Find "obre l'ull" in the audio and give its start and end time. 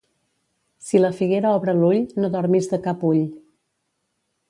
1.59-2.01